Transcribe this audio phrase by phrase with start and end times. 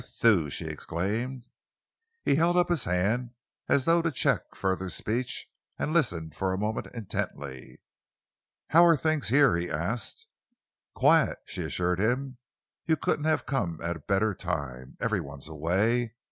[0.03, 1.45] Thew!" she exclaimed.
[2.23, 3.35] He held up his hand
[3.69, 7.83] as though to check further speech, and listened for a moment intently.
[8.69, 10.25] "How are things here?" he asked.
[10.95, 12.39] "Quiet," she assured him.
[12.87, 14.97] "You couldn't have come at a better time.
[14.99, 16.15] Every one's away.